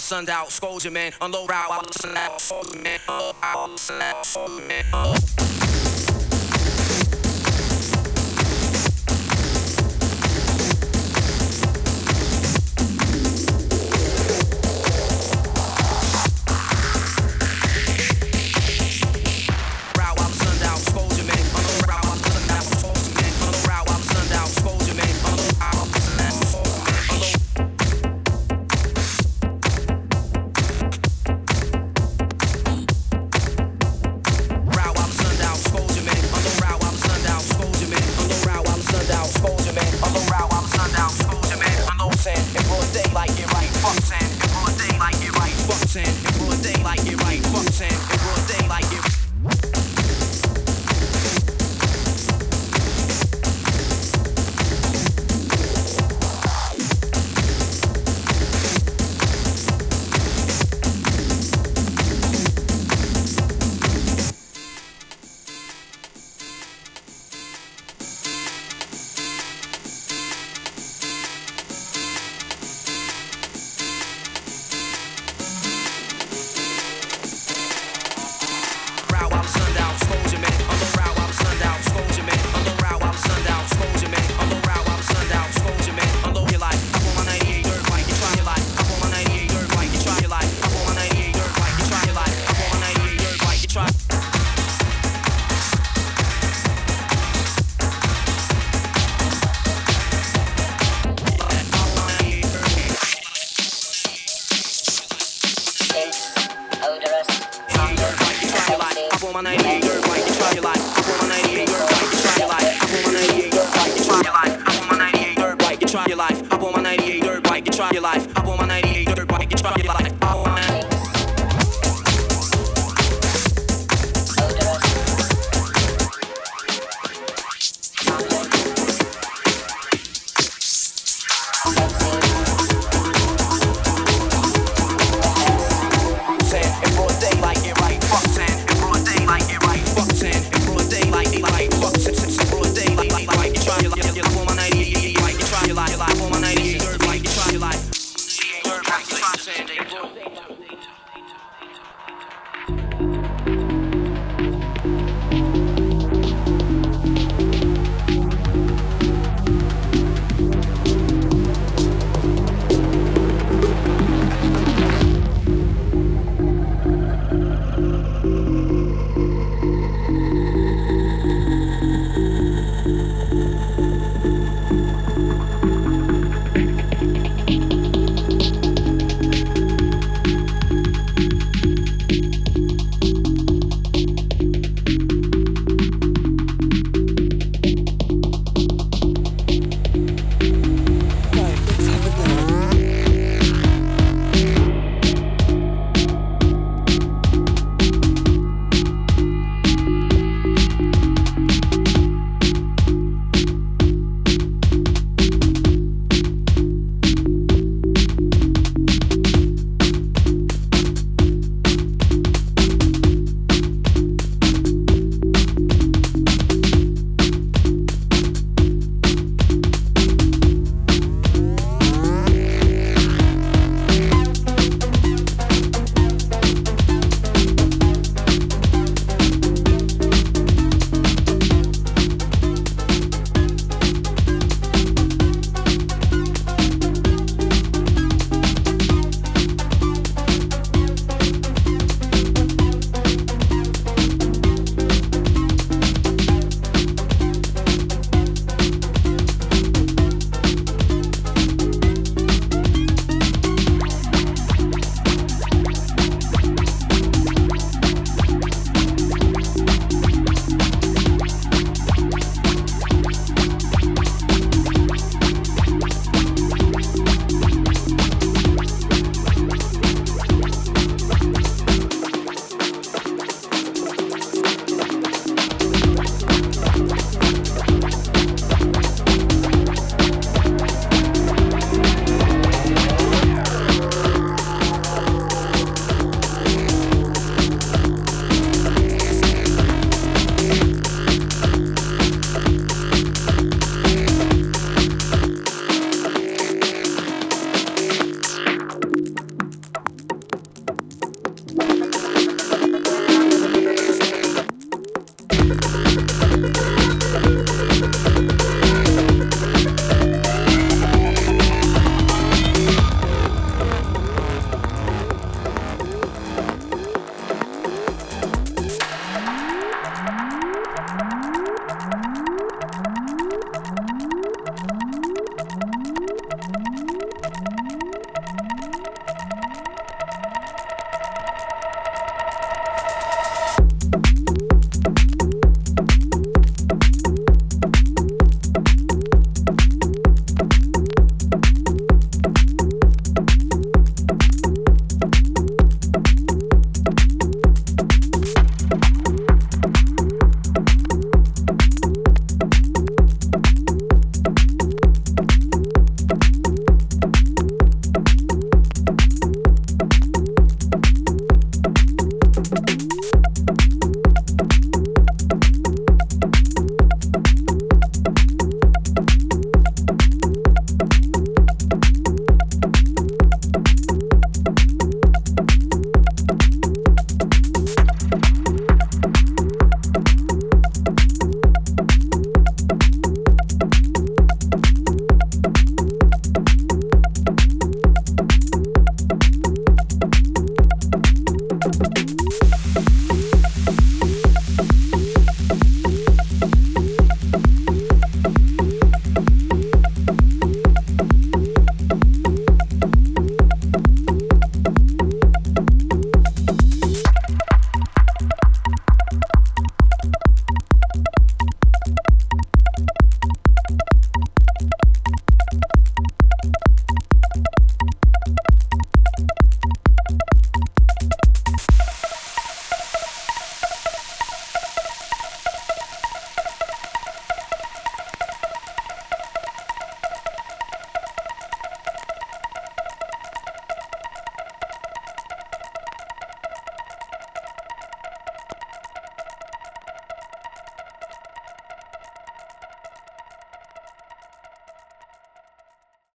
sundown, 0.00 0.48
scold 0.48 0.84
your 0.84 0.92
man, 0.92 1.12
unload 1.20 1.48
route 1.48 1.68
while 1.68 1.82
the 1.82 1.92
sun 1.92 2.16
out, 2.16 2.40
scold 2.40 2.72
your 2.74 2.82
man, 2.82 3.00
unload 3.08 3.34
while 3.40 3.68
the 3.68 3.78
sun 3.78 4.02
out, 4.02 4.26
scold 4.26 4.50
your 4.50 4.68
man, 4.68 5.55